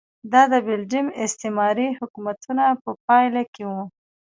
دا 0.31 0.41
د 0.51 0.53
بلجیم 0.67 1.07
استعماري 1.23 1.87
حکومتونو 1.99 2.63
په 2.83 2.91
پایله 3.05 3.43
کې 3.53 3.63
و. 3.69 3.73